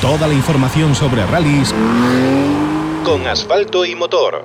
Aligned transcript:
Toda 0.00 0.26
la 0.26 0.32
información 0.32 0.94
sobre 0.94 1.26
rallies 1.26 1.74
con 3.04 3.26
asfalto 3.26 3.84
y 3.84 3.94
motor. 3.94 4.42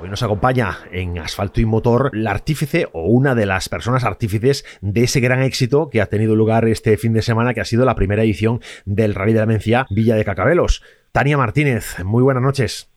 Hoy 0.00 0.08
nos 0.08 0.24
acompaña 0.24 0.78
en 0.90 1.20
Asfalto 1.20 1.60
y 1.60 1.64
Motor 1.64 2.10
la 2.12 2.32
artífice 2.32 2.88
o 2.92 3.06
una 3.06 3.36
de 3.36 3.46
las 3.46 3.68
personas 3.68 4.02
artífices 4.02 4.64
de 4.80 5.04
ese 5.04 5.20
gran 5.20 5.42
éxito 5.42 5.88
que 5.88 6.00
ha 6.00 6.06
tenido 6.06 6.34
lugar 6.34 6.66
este 6.66 6.96
fin 6.96 7.12
de 7.12 7.22
semana, 7.22 7.54
que 7.54 7.60
ha 7.60 7.64
sido 7.64 7.84
la 7.84 7.94
primera 7.94 8.24
edición 8.24 8.60
del 8.84 9.14
Rally 9.14 9.34
de 9.34 9.38
la 9.38 9.46
Mencía 9.46 9.86
Villa 9.88 10.16
de 10.16 10.24
Cacabelos. 10.24 10.82
Tania 11.12 11.38
Martínez, 11.38 12.02
muy 12.04 12.24
buenas 12.24 12.42
noches. 12.42 12.90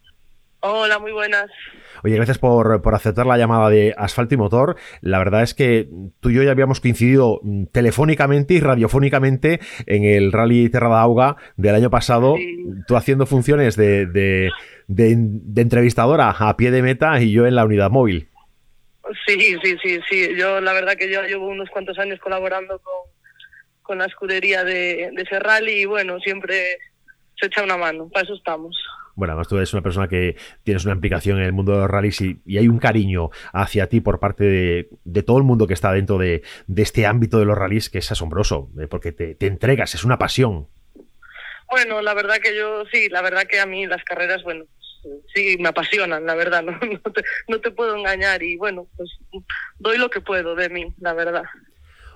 Hola, 0.64 1.00
muy 1.00 1.12
buenas. 1.12 1.50
Oye, 2.04 2.16
gracias 2.16 2.38
por, 2.38 2.82
aceptar 2.94 3.26
la 3.26 3.38
llamada 3.38 3.70
de 3.70 3.96
Asfalto 3.98 4.36
y 4.36 4.38
Motor. 4.38 4.76
La 5.02 5.18
verdad 5.18 5.42
es 5.42 5.56
que 5.56 5.90
tú 6.20 6.30
y 6.30 6.36
yo 6.36 6.44
ya 6.44 6.52
habíamos 6.52 6.80
coincidido 6.80 7.40
mm, 7.42 7.66
telefónicamente 7.72 8.54
y 8.54 8.60
radiofónicamente 8.60 9.60
en 9.88 10.04
el 10.04 10.32
Rally 10.32 10.70
Terra 10.70 10.90
da 10.90 11.02
Auga 11.02 11.36
del 11.58 11.74
año 11.74 11.90
pasado, 11.90 12.36
tú 12.88 12.96
haciendo 12.96 13.26
funciones 13.26 13.76
de, 13.76 14.06
de, 14.06 14.52
entrevistadora 15.56 16.30
a 16.30 16.58
pie 16.58 16.70
de 16.70 16.84
meta 16.84 17.20
y 17.20 17.32
yo 17.32 17.48
en 17.48 17.56
la 17.56 17.66
unidad 17.66 17.90
móvil. 17.90 18.28
Sí, 19.26 19.58
sí, 19.64 19.76
sí, 19.82 20.00
sí. 20.08 20.36
Yo 20.38 20.62
la 20.62 20.74
verdad 20.74 20.96
que 20.96 21.12
yo 21.12 21.24
llevo 21.24 21.48
unos 21.48 21.70
cuantos 21.72 21.98
años 21.98 22.20
colaborando 22.20 22.80
con, 22.80 22.94
con 23.82 23.98
la 23.98 24.06
escudería 24.06 24.64
de, 24.64 25.10
de 25.12 25.24
ese 25.24 25.40
rally 25.40 25.82
y 25.82 25.86
bueno, 25.86 26.20
siempre 26.20 26.78
se 27.40 27.48
echa 27.48 27.64
una 27.64 27.78
mano, 27.78 28.08
para 28.10 28.26
eso 28.26 28.36
estamos. 28.36 28.78
Bueno, 29.22 29.34
además 29.34 29.50
tú 29.50 29.58
eres 29.58 29.72
una 29.74 29.84
persona 29.84 30.08
que 30.08 30.36
tienes 30.64 30.84
una 30.84 30.96
implicación 30.96 31.38
en 31.38 31.44
el 31.44 31.54
mundo 31.54 31.74
de 31.74 31.78
los 31.78 31.88
rallies 31.88 32.20
y, 32.22 32.58
hay 32.58 32.68
un 32.68 32.80
cariño 32.80 33.30
hacia 33.54 33.88
ti 33.88 34.02
por 34.02 34.20
parte 34.20 34.46
de, 34.46 35.22
todo 35.22 35.38
el 35.38 35.44
mundo 35.44 35.68
que 35.68 35.76
está 35.76 35.92
dentro 35.92 36.18
de, 36.18 36.42
este 36.76 37.06
ámbito 37.06 37.38
de 37.38 37.46
los 37.46 37.56
rallies 37.56 37.92
que 37.92 38.00
es 38.00 38.12
asombroso, 38.12 38.72
eh, 38.82 38.88
porque 38.88 39.12
te, 39.12 39.38
entregas, 39.46 39.94
es 39.94 40.06
una 40.06 40.18
pasión. 40.18 40.70
Bueno, 41.70 42.02
la 42.02 42.16
verdad 42.16 42.38
que 42.42 42.58
yo 42.58 42.84
sí, 42.92 43.10
la 43.10 43.22
verdad 43.22 43.44
que 43.44 43.60
a 43.60 43.68
mí 43.68 43.86
las 43.86 44.04
carreras, 44.04 44.42
bueno, 44.42 44.66
sí 45.36 45.56
me 45.60 45.70
apasionan, 45.70 46.26
la 46.26 46.34
verdad, 46.34 46.64
no, 46.64 46.72
no, 47.48 47.60
te, 47.60 47.70
puedo 47.70 47.96
engañar 47.96 48.42
y 48.42 48.58
bueno, 48.58 48.88
pues 48.98 49.20
doy 49.78 50.00
lo 50.00 50.10
que 50.10 50.22
puedo 50.22 50.56
de 50.56 50.70
mí, 50.70 50.96
la 51.00 51.14
verdad. 51.14 51.44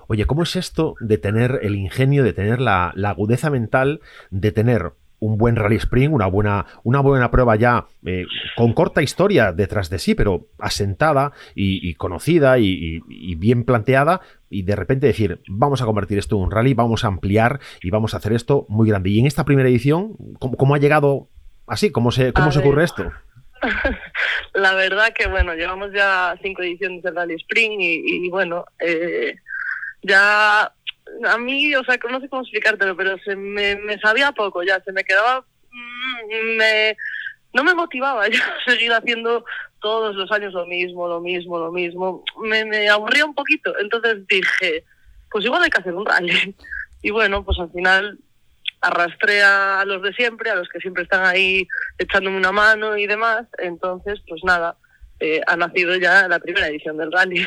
Oye, 0.08 0.24
¿cómo 0.24 0.42
es 0.42 0.56
esto 0.56 0.96
de 0.98 1.18
tener 1.18 1.60
el 1.62 1.76
ingenio, 1.76 2.24
de 2.24 2.32
tener 2.32 2.60
la, 2.60 2.90
la 2.96 3.10
agudeza 3.10 3.48
mental, 3.48 4.00
de 4.30 4.50
tener 4.50 4.90
un 5.18 5.38
buen 5.38 5.56
Rally 5.56 5.76
Spring, 5.76 6.12
una 6.12 6.26
buena, 6.26 6.66
una 6.82 7.00
buena 7.00 7.30
prueba 7.30 7.56
ya 7.56 7.86
eh, 8.04 8.26
con 8.56 8.72
corta 8.72 9.02
historia 9.02 9.52
detrás 9.52 9.90
de 9.90 9.98
sí, 9.98 10.14
pero 10.14 10.46
asentada 10.58 11.32
y, 11.54 11.94
conocida 11.94 12.58
y, 12.58 13.00
bien 13.36 13.64
planteada, 13.64 14.20
y 14.50 14.62
de 14.62 14.76
repente 14.76 15.06
decir, 15.06 15.40
vamos 15.48 15.82
a 15.82 15.86
convertir 15.86 16.18
esto 16.18 16.36
en 16.36 16.42
un 16.42 16.50
rally, 16.50 16.74
vamos 16.74 17.04
a 17.04 17.08
ampliar 17.08 17.60
y 17.82 17.90
vamos 17.90 18.14
a 18.14 18.18
hacer 18.18 18.32
esto 18.32 18.66
muy 18.68 18.88
grande. 18.88 19.10
Y 19.10 19.20
en 19.20 19.26
esta 19.26 19.44
primera 19.44 19.68
edición, 19.68 20.16
¿cómo, 20.38 20.74
ha 20.74 20.78
llegado 20.78 21.28
así? 21.66 21.90
¿Cómo 21.90 22.10
se, 22.10 22.32
cómo 22.32 22.52
se 22.52 22.60
ocurre 22.60 22.84
esto? 22.84 23.10
La 24.54 24.74
verdad 24.74 25.12
que, 25.14 25.28
bueno, 25.28 25.54
llevamos 25.54 25.90
ya 25.92 26.36
cinco 26.42 26.62
ediciones 26.62 27.02
del 27.02 27.14
Rally 27.14 27.34
Spring 27.34 27.78
y, 27.80 28.28
bueno, 28.30 28.64
eh, 28.78 29.36
ya 30.02 30.72
a 31.24 31.38
mí, 31.38 31.74
o 31.74 31.84
sea, 31.84 31.98
no 32.10 32.20
sé 32.20 32.28
cómo 32.28 32.42
explicártelo, 32.42 32.96
pero 32.96 33.18
se 33.18 33.36
me, 33.36 33.76
sabía 34.00 34.32
poco 34.32 34.62
ya, 34.62 34.80
se 34.80 34.92
me 34.92 35.04
quedaba, 35.04 35.44
mm, 35.70 36.56
me, 36.56 36.96
no 37.52 37.64
me 37.64 37.74
motivaba 37.74 38.28
ya 38.28 38.44
seguir 38.64 38.92
haciendo 38.92 39.44
todos 39.80 40.14
los 40.14 40.30
años 40.32 40.52
lo 40.52 40.66
mismo, 40.66 41.08
lo 41.08 41.20
mismo, 41.20 41.58
lo 41.58 41.72
mismo. 41.72 42.24
Me, 42.42 42.64
me 42.64 42.88
aburría 42.88 43.24
un 43.24 43.34
poquito, 43.34 43.78
entonces 43.78 44.26
dije, 44.26 44.84
pues 45.30 45.44
igual 45.44 45.62
hay 45.62 45.70
que 45.70 45.80
hacer 45.80 45.94
un 45.94 46.06
rally. 46.06 46.54
Y 47.02 47.10
bueno, 47.10 47.44
pues 47.44 47.56
al 47.60 47.70
final 47.70 48.18
arrastré 48.80 49.42
a 49.42 49.84
los 49.84 50.02
de 50.02 50.12
siempre, 50.14 50.50
a 50.50 50.56
los 50.56 50.68
que 50.68 50.80
siempre 50.80 51.04
están 51.04 51.24
ahí 51.24 51.68
echándome 51.98 52.36
una 52.36 52.50
mano 52.50 52.96
y 52.96 53.06
demás. 53.06 53.46
Entonces, 53.58 54.20
pues 54.26 54.42
nada, 54.42 54.76
eh, 55.18 55.40
ha 55.46 55.56
nacido 55.56 55.96
ya 55.96 56.28
la 56.28 56.38
primera 56.38 56.68
edición 56.68 56.96
del 56.96 57.10
rally. 57.10 57.46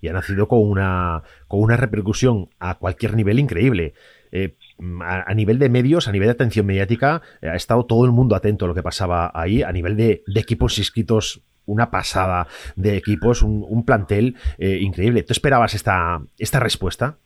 y 0.00 0.08
ha 0.08 0.12
nacido 0.12 0.48
con 0.48 0.60
una, 0.60 1.22
con 1.46 1.60
una 1.60 1.76
repercusión 1.76 2.50
a 2.58 2.78
cualquier 2.78 3.14
nivel 3.14 3.38
increíble. 3.38 3.94
Eh, 4.32 4.56
a, 5.00 5.32
nivel 5.34 5.58
de 5.58 5.68
medios, 5.68 6.08
a 6.08 6.12
nivel 6.12 6.28
de 6.28 6.32
atención 6.32 6.66
mediática, 6.66 7.22
eh, 7.40 7.48
ha 7.48 7.56
estado 7.56 7.86
todo 7.86 8.04
el 8.04 8.12
mundo 8.12 8.36
atento 8.36 8.64
a 8.64 8.68
lo 8.68 8.74
que 8.74 8.82
pasaba 8.82 9.30
ahí, 9.34 9.62
a 9.62 9.72
nivel 9.72 9.96
de, 9.96 10.22
equipos 10.34 10.78
inscritos 10.78 11.42
una 11.66 11.90
pasada 11.90 12.46
de 12.76 12.96
equipos, 12.96 13.42
un, 13.42 13.84
plantel 13.84 14.36
increíble. 14.58 15.22
¿Tú 15.22 15.34
esperabas 15.34 15.74
esta, 15.74 16.18
esta 16.38 16.60
respuesta? 16.60 17.18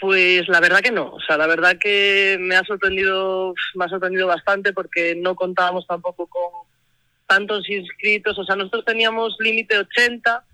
Pues 0.00 0.48
la 0.48 0.60
verdad 0.60 0.80
que 0.80 0.92
no, 0.92 1.12
o 1.12 1.20
sea, 1.20 1.36
la 1.36 1.46
verdad 1.46 1.76
que 1.78 2.38
me 2.40 2.56
ha 2.56 2.62
sorprendido, 2.64 3.52
me 3.74 3.84
ha 3.84 3.88
sorprendido 3.88 4.26
bastante 4.26 4.72
porque 4.72 5.14
no 5.14 5.34
contábamos 5.34 5.86
tampoco 5.86 6.26
con 6.26 6.68
tantos 7.28 7.68
inscritos, 7.68 8.38
o 8.38 8.44
sea, 8.44 8.56
nosotros 8.56 8.84
teníamos 8.84 9.36
límite 9.38 9.78
80 9.78 10.44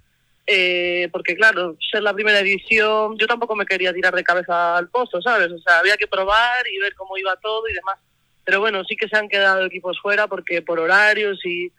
eh, 0.47 1.09
porque 1.11 1.35
claro, 1.37 1.77
ser 1.91 2.03
la 2.03 2.13
primera 2.13 2.41
edición, 2.41 3.17
yo 3.19 3.27
tampoco 3.27 3.57
me 3.57 3.65
quería 3.65 3.95
tirar 3.95 4.15
de 4.15 4.25
cabeza 4.25 4.77
al 4.77 4.89
pozo, 4.89 5.23
¿sabes? 5.23 5.51
O 5.51 5.59
sea, 5.59 5.79
había 5.79 5.97
que 5.97 6.07
probar 6.07 6.67
y 6.69 6.79
ver 6.79 6.95
cómo 6.95 7.17
iba 7.17 7.35
todo 7.37 7.67
y 7.69 7.73
demás. 7.73 7.99
Pero 8.45 8.61
bueno, 8.61 8.85
sí 8.85 8.95
que 8.95 9.09
se 9.09 9.17
han 9.17 9.29
quedado 9.29 9.65
equipos 9.65 9.99
fuera 10.01 10.27
porque 10.27 10.61
por 10.61 10.79
horarios 10.79 11.39
y 11.47 11.73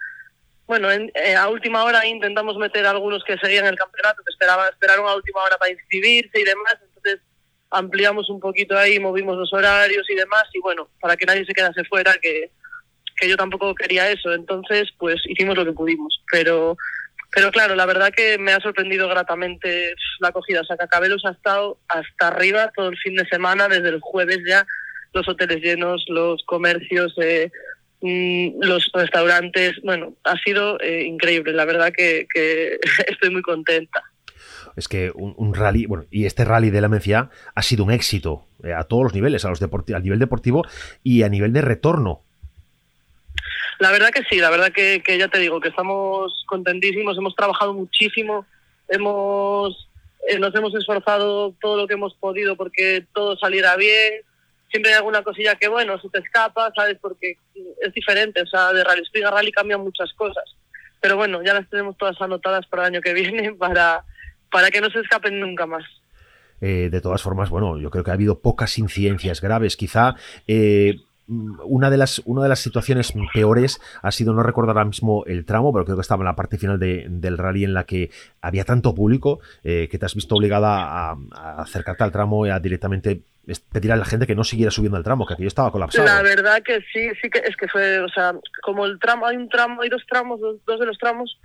bueno, 0.65 0.89
eh, 0.91 1.35
a 1.35 1.47
última 1.47 1.83
hora 1.83 2.07
intentamos 2.07 2.57
meter 2.57 2.87
a 2.87 2.89
algunos 2.89 3.23
que 3.23 3.37
seguían 3.37 3.67
el 3.67 3.75
campeonato, 3.75 4.23
que 4.25 4.31
esperaban, 4.31 4.67
esperaron 4.71 5.07
a 5.07 5.13
última 5.13 5.43
hora 5.43 5.57
para 5.57 5.71
inscribirse 5.71 6.39
y 6.39 6.43
demás, 6.43 6.75
entonces 6.81 7.21
ampliamos 7.69 8.31
un 8.31 8.39
poquito 8.39 8.75
ahí, 8.75 8.99
movimos 8.99 9.37
los 9.37 9.53
horarios 9.53 10.09
y 10.09 10.15
demás, 10.15 10.45
y 10.53 10.59
bueno, 10.61 10.89
para 10.99 11.15
que 11.17 11.27
nadie 11.27 11.45
se 11.45 11.53
quedase 11.53 11.83
fuera, 11.83 12.15
que, 12.19 12.49
que 13.15 13.29
yo 13.29 13.37
tampoco 13.37 13.73
quería 13.75 14.11
eso, 14.11 14.33
entonces 14.33 14.89
pues 14.97 15.17
hicimos 15.27 15.55
lo 15.55 15.65
que 15.65 15.71
pudimos, 15.71 16.21
pero 16.31 16.77
pero 17.35 17.51
claro, 17.51 17.75
la 17.75 17.85
verdad 17.85 18.13
que 18.15 18.37
me 18.37 18.53
ha 18.53 18.61
sorprendido 18.61 19.09
gratamente 19.09 19.93
la 20.21 20.29
acogida. 20.29 20.61
O 20.61 20.63
sea, 20.63 20.77
Cacabelos 20.77 21.25
ha 21.25 21.31
estado 21.31 21.77
hasta 21.89 22.29
arriba 22.29 22.71
todo 22.73 22.87
el 22.87 22.97
fin 22.97 23.15
de 23.15 23.27
semana, 23.27 23.67
desde 23.67 23.89
el 23.89 23.99
jueves 23.99 24.39
ya, 24.47 24.65
los 25.13 25.27
hoteles 25.27 25.61
llenos, 25.61 26.05
los 26.07 26.43
comercios, 26.45 27.13
eh, 27.21 27.51
mm, 27.99 28.61
los 28.61 28.89
restaurantes. 28.93 29.73
Bueno, 29.83 30.13
ha 30.23 30.37
sido 30.37 30.79
eh, 30.79 31.03
increíble. 31.03 31.51
La 31.51 31.65
verdad 31.65 31.91
que, 31.91 32.25
estoy 33.07 33.29
muy 33.31 33.41
contenta. 33.41 34.01
Es 34.77 34.87
que 34.87 35.11
un, 35.13 35.53
rally, 35.53 35.87
bueno, 35.87 36.05
y 36.11 36.25
este 36.25 36.45
rally 36.45 36.69
de 36.69 36.81
la 36.81 36.89
Mencia 36.89 37.29
ha 37.53 37.61
sido 37.61 37.83
un 37.83 37.91
éxito 37.91 38.45
eh, 38.63 38.73
a 38.73 38.83
todos 38.83 39.03
los 39.03 39.13
niveles, 39.13 39.43
a 39.43 39.49
los 39.49 39.61
a 39.61 39.99
nivel 39.99 40.19
deportivo 40.19 40.65
y 41.03 41.23
a 41.23 41.29
nivel 41.29 41.51
de 41.51 41.61
retorno 41.61 42.24
la 43.79 43.91
verdad 43.91 44.09
que 44.09 44.23
sí, 44.29 44.39
la 44.39 44.49
verdad 44.49 44.71
que, 44.71 45.01
ya 45.17 45.27
te 45.27 45.39
digo 45.39 45.59
que 45.59 45.69
estamos 45.69 46.45
contentísimos, 46.47 47.17
hemos 47.17 47.35
trabajado 47.35 47.73
muchísimo, 47.73 48.45
hemos 48.87 49.89
eh, 50.27 50.39
nos 50.39 50.55
hemos 50.55 50.73
esforzado 50.75 51.53
todo 51.61 51.77
lo 51.77 51.87
que 51.87 51.93
hemos 51.93 52.15
podido 52.15 52.55
porque 52.55 53.05
todo 53.13 53.37
saliera 53.37 53.75
bien. 53.75 54.21
Siempre 54.69 54.91
hay 54.91 54.97
alguna 54.97 55.23
cosilla 55.23 55.55
que, 55.55 55.67
bueno, 55.67 55.99
se 55.99 56.09
te 56.09 56.19
escapa, 56.19 56.71
¿sabes? 56.75 56.97
Porque 56.99 57.37
es 57.81 57.93
diferente, 57.93 58.41
o 58.41 58.47
sea, 58.47 58.73
de 58.73 58.83
Rally 58.83 59.03
Spring 59.03 59.25
a 59.25 59.31
Rally 59.31 59.51
cambian 59.51 59.81
muchas 59.81 60.11
cosas. 60.13 60.43
Pero 60.99 61.17
bueno, 61.17 61.43
ya 61.43 61.53
las 61.53 61.69
tenemos 61.69 61.95
todas 61.97 62.19
anotadas 62.19 62.65
para 62.67 62.83
el 62.83 62.95
año 62.95 63.01
que 63.01 63.13
viene 63.13 63.53
para, 63.59 64.03
para 64.51 64.71
que 64.71 64.81
no 64.81 64.89
se 64.89 64.99
escapen 64.99 65.39
nunca 65.39 65.65
más. 65.65 65.83
Eh, 66.61 66.89
de 66.89 67.01
todas 67.01 67.21
formas, 67.21 67.49
bueno, 67.49 67.77
yo 67.77 67.91
creo 67.91 68.03
que 68.03 68.11
ha 68.11 68.15
habido 68.15 68.39
pocas 68.39 68.77
incidencias 68.79 69.41
graves. 69.41 69.77
Quizá 69.77 70.15
eh, 70.47 70.95
una 71.27 71.89
de 71.89 71.97
las 71.97 72.21
una 72.25 72.43
de 72.43 72.49
las 72.49 72.59
situaciones 72.59 73.13
peores 73.33 73.79
ha 74.01 74.11
sido 74.11 74.33
no 74.33 74.43
recuerdo 74.43 74.71
ahora 74.71 74.85
mismo 74.85 75.23
el 75.25 75.45
tramo 75.45 75.73
pero 75.73 75.85
creo 75.85 75.97
que 75.97 76.01
estaba 76.01 76.21
en 76.21 76.25
la 76.25 76.35
parte 76.35 76.57
final 76.57 76.79
del 76.79 77.37
rally 77.37 77.63
en 77.63 77.73
la 77.73 77.85
que 77.85 78.11
había 78.41 78.63
tanto 78.63 78.93
público 78.93 79.39
eh, 79.63 79.87
que 79.89 79.97
te 79.97 80.05
has 80.05 80.13
visto 80.13 80.35
obligada 80.35 81.11
a, 81.11 81.61
acercarte 81.61 82.03
al 82.03 82.11
tramo 82.11 82.45
y 82.45 82.51
a 82.51 82.59
directamente 82.59 83.21
pedir 83.71 83.91
a 83.91 83.95
la 83.95 84.05
gente 84.05 84.27
que 84.27 84.35
no 84.35 84.43
siguiera 84.43 84.71
subiendo 84.71 84.97
el 84.97 85.03
tramo 85.03 85.25
que 85.25 85.33
aquello 85.33 85.47
estaba 85.47 85.71
colapsado. 85.71 86.05
La 86.05 86.21
verdad 86.21 86.61
que 86.63 86.79
sí 86.93 87.09
sí 87.21 87.29
que 87.29 87.39
es 87.39 87.55
que 87.55 87.67
fue 87.67 87.99
o 87.99 88.09
sea 88.09 88.33
como 88.61 88.85
el 88.85 88.99
tramo 88.99 89.25
hay 89.25 89.37
un 89.37 89.49
tramo 89.49 89.81
hay 89.81 89.89
dos 89.89 90.03
tramos 90.07 90.39
dos, 90.39 90.79
de 90.79 90.85
los 90.85 90.97
tramos 90.99 91.39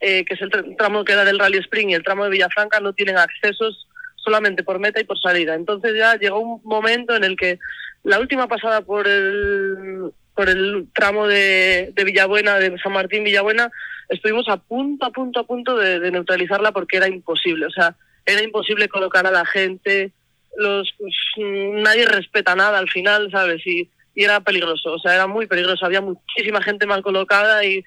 eh, 0.00 0.24
que 0.24 0.34
es 0.34 0.40
el 0.40 0.76
tramo 0.76 1.04
que 1.04 1.14
da 1.14 1.24
del 1.24 1.38
rally 1.38 1.58
Spring 1.58 1.90
y 1.90 1.94
el 1.94 2.02
tramo 2.02 2.24
de 2.24 2.30
Villafranca 2.30 2.80
no 2.80 2.94
tienen 2.94 3.18
accesos 3.18 3.85
solamente 4.26 4.64
por 4.64 4.80
meta 4.80 5.00
y 5.00 5.04
por 5.04 5.18
salida 5.20 5.54
entonces 5.54 5.94
ya 5.96 6.16
llegó 6.16 6.40
un 6.40 6.60
momento 6.64 7.14
en 7.14 7.24
el 7.24 7.36
que 7.36 7.58
la 8.06 8.20
última 8.20 8.46
pasada 8.46 8.82
por 8.82 9.08
el, 9.08 10.12
por 10.32 10.48
el 10.48 10.86
tramo 10.94 11.26
de, 11.26 11.92
de 11.92 12.04
Villabuena, 12.04 12.56
de 12.56 12.78
San 12.78 12.92
Martín 12.92 13.24
Villabuena, 13.24 13.72
estuvimos 14.08 14.48
a 14.48 14.58
punto, 14.58 15.06
a 15.06 15.10
punto, 15.10 15.40
a 15.40 15.44
punto 15.44 15.76
de, 15.76 16.10
neutralizarla 16.12 16.70
porque 16.70 16.98
era 16.98 17.08
imposible. 17.08 17.66
O 17.66 17.70
sea, 17.70 17.96
era 18.24 18.42
imposible 18.42 18.88
colocar 18.88 19.26
a 19.26 19.32
la 19.32 19.44
gente, 19.44 20.12
los 20.56 20.88
pues, 20.96 21.14
nadie 21.36 22.06
respeta 22.06 22.54
nada 22.54 22.78
al 22.78 22.88
final, 22.88 23.28
¿sabes? 23.32 23.66
Y, 23.66 23.90
y 24.14 24.22
era 24.22 24.38
peligroso, 24.38 24.92
o 24.92 24.98
sea, 25.00 25.14
era 25.14 25.26
muy 25.26 25.48
peligroso. 25.48 25.84
Había 25.84 26.00
muchísima 26.00 26.62
gente 26.62 26.86
mal 26.86 27.02
colocada 27.02 27.64
y, 27.64 27.82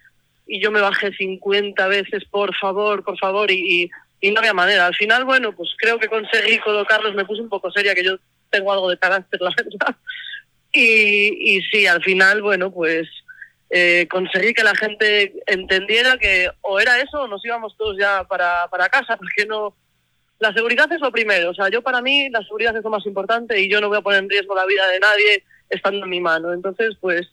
y 0.48 0.62
yo 0.62 0.70
me 0.70 0.82
bajé 0.82 1.14
50 1.14 1.88
veces, 1.88 2.26
por 2.26 2.54
favor, 2.56 3.06
por 3.06 3.18
favor, 3.18 3.50
y, 3.52 3.84
y, 3.84 3.92
no 4.22 4.40
había 4.40 4.54
manera. 4.54 4.86
Al 4.86 4.96
final, 4.96 5.26
bueno, 5.26 5.54
pues 5.54 5.70
creo 5.78 6.00
que 6.00 6.08
conseguí 6.08 6.60
colocarlos, 6.60 7.16
me 7.16 7.26
puse 7.26 7.42
un 7.42 7.50
poco 7.50 7.72
seria, 7.72 7.96
que 7.96 8.04
yo 8.04 8.18
tengo 8.50 8.72
algo 8.72 8.90
de 8.90 8.98
carácter, 8.98 9.42
la 9.42 9.52
verdad. 9.56 9.96
Y, 10.72 11.58
y 11.58 11.62
sí, 11.64 11.88
al 11.88 12.04
final, 12.04 12.42
bueno, 12.42 12.72
pues 12.72 13.08
eh, 13.70 14.08
conseguí 14.10 14.54
que 14.54 14.64
la 14.64 14.76
gente 14.76 15.34
entendiera 15.46 16.18
que 16.18 16.50
o 16.62 16.80
era 16.80 17.00
eso 17.00 17.22
o 17.22 17.28
nos 17.28 17.44
íbamos 17.46 17.78
todos 17.78 17.98
ya 17.98 18.24
para, 18.26 18.68
para 18.70 18.90
casa, 18.90 19.18
porque 19.18 19.46
no... 19.46 19.76
La 20.40 20.54
seguridad 20.54 20.90
es 20.94 21.02
lo 21.02 21.12
primero, 21.12 21.50
o 21.50 21.54
sea, 21.54 21.68
yo 21.68 21.82
para 21.82 22.02
mí 22.02 22.30
la 22.30 22.42
seguridad 22.44 22.76
es 22.76 22.84
lo 22.84 22.90
más 22.90 23.06
importante 23.06 23.60
y 23.60 23.70
yo 23.70 23.82
no 23.82 23.90
voy 23.90 23.98
a 23.98 24.02
poner 24.02 24.24
en 24.24 24.30
riesgo 24.30 24.56
la 24.56 24.66
vida 24.66 24.88
de 24.88 25.00
nadie 25.00 25.44
estando 25.70 26.06
en 26.06 26.10
mi 26.10 26.22
mano. 26.22 26.54
Entonces, 26.54 26.96
pues, 27.02 27.28